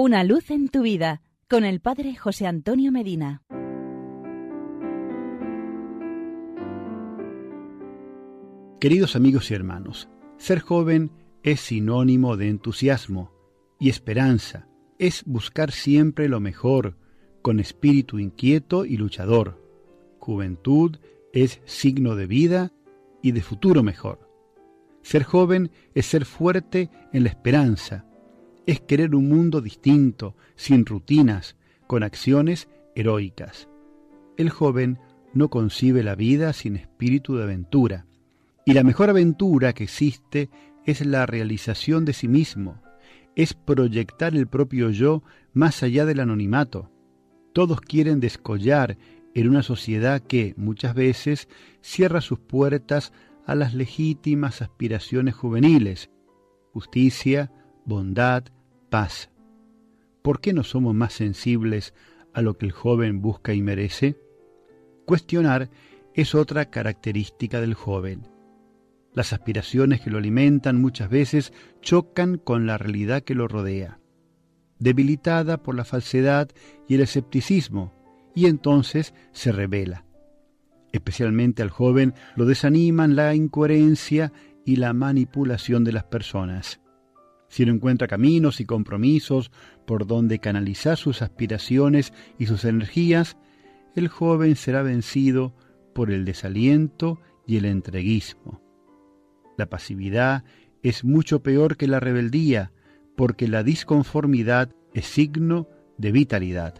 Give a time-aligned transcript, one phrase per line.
[0.00, 3.42] Una luz en tu vida con el Padre José Antonio Medina.
[8.78, 11.10] Queridos amigos y hermanos, ser joven
[11.42, 13.32] es sinónimo de entusiasmo
[13.80, 14.68] y esperanza,
[15.00, 16.96] es buscar siempre lo mejor,
[17.42, 19.60] con espíritu inquieto y luchador.
[20.20, 20.98] Juventud
[21.32, 22.72] es signo de vida
[23.20, 24.30] y de futuro mejor.
[25.02, 28.07] Ser joven es ser fuerte en la esperanza,
[28.68, 31.56] es querer un mundo distinto, sin rutinas,
[31.86, 33.66] con acciones heroicas.
[34.36, 34.98] El joven
[35.32, 38.04] no concibe la vida sin espíritu de aventura,
[38.66, 40.50] y la mejor aventura que existe
[40.84, 42.82] es la realización de sí mismo,
[43.36, 45.22] es proyectar el propio yo
[45.54, 46.90] más allá del anonimato.
[47.54, 48.98] Todos quieren descollar
[49.34, 51.48] en una sociedad que, muchas veces,
[51.80, 53.14] cierra sus puertas
[53.46, 56.10] a las legítimas aspiraciones juveniles,
[56.74, 57.50] justicia,
[57.86, 58.44] bondad,
[58.88, 59.30] paz.
[60.22, 61.94] ¿Por qué no somos más sensibles
[62.34, 64.20] a lo que el joven busca y merece?
[65.06, 65.70] Cuestionar
[66.14, 68.28] es otra característica del joven.
[69.14, 74.00] Las aspiraciones que lo alimentan muchas veces chocan con la realidad que lo rodea,
[74.78, 76.50] debilitada por la falsedad
[76.86, 77.94] y el escepticismo,
[78.34, 80.04] y entonces se revela.
[80.92, 84.32] Especialmente al joven lo desaniman la incoherencia
[84.64, 86.80] y la manipulación de las personas
[87.48, 89.50] si no encuentra caminos y compromisos
[89.86, 93.36] por donde canalizar sus aspiraciones y sus energías,
[93.94, 95.54] el joven será vencido
[95.94, 98.62] por el desaliento y el entreguismo.
[99.56, 100.44] La pasividad
[100.82, 102.72] es mucho peor que la rebeldía,
[103.16, 106.74] porque la disconformidad es signo de vitalidad.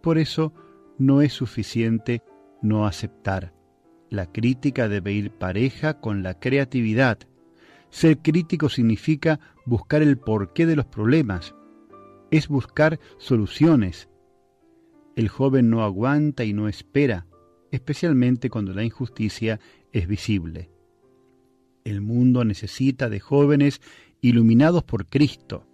[0.00, 0.52] Por eso
[0.98, 2.22] no es suficiente
[2.62, 3.52] no aceptar.
[4.10, 7.18] La crítica debe ir pareja con la creatividad,
[7.94, 11.54] ser crítico significa buscar el porqué de los problemas,
[12.32, 14.08] es buscar soluciones.
[15.14, 17.28] El joven no aguanta y no espera,
[17.70, 19.60] especialmente cuando la injusticia
[19.92, 20.72] es visible.
[21.84, 23.80] El mundo necesita de jóvenes
[24.20, 25.64] iluminados por Cristo,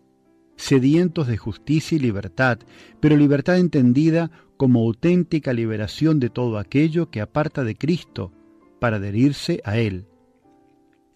[0.56, 2.59] sedientos de justicia y libertad,
[3.00, 8.31] pero libertad entendida como auténtica liberación de todo aquello que aparta de Cristo
[8.78, 10.09] para adherirse a Él.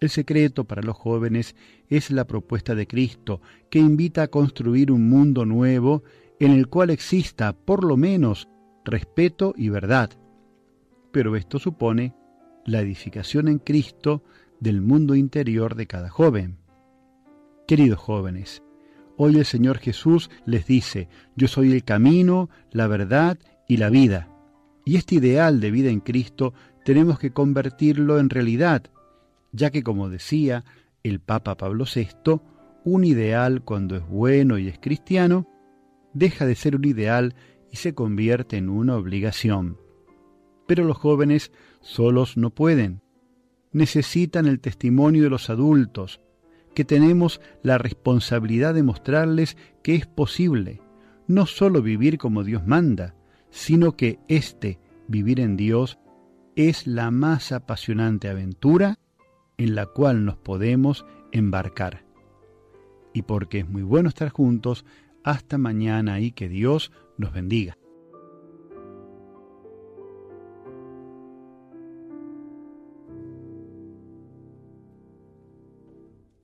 [0.05, 1.57] El secreto para los jóvenes
[1.89, 6.03] es la propuesta de Cristo, que invita a construir un mundo nuevo
[6.39, 8.47] en el cual exista, por lo menos,
[8.85, 10.11] respeto y verdad.
[11.11, 12.15] Pero esto supone
[12.67, 14.23] la edificación en Cristo
[14.61, 16.59] del mundo interior de cada joven.
[17.67, 18.63] Queridos jóvenes,
[19.17, 24.29] hoy el Señor Jesús les dice, yo soy el camino, la verdad y la vida.
[24.85, 26.53] Y este ideal de vida en Cristo
[26.85, 28.91] tenemos que convertirlo en realidad
[29.55, 30.65] ya que, como decía
[31.03, 32.41] el Papa Pablo VI,
[32.85, 35.49] un ideal cuando es bueno y es cristiano,
[36.13, 37.35] deja de ser un ideal
[37.71, 39.79] y se convierte en una obligación.
[40.67, 43.01] Pero los jóvenes solos no pueden.
[43.73, 46.21] Necesitan el testimonio de los adultos,
[46.75, 50.81] que tenemos la responsabilidad de mostrarles que es posible
[51.27, 53.15] no sólo vivir como Dios manda,
[53.51, 54.79] sino que este
[55.09, 55.99] vivir en Dios
[56.57, 58.99] es la más apasionante aventura
[59.59, 62.05] en la cual nos podemos embarcar.
[63.13, 64.85] Y porque es muy bueno estar juntos,
[65.23, 67.79] hasta mañana y que Dios nos bendiga.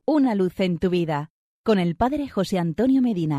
[0.07, 1.31] Una luz en tu vida
[1.63, 3.39] con el Padre José Antonio Medina.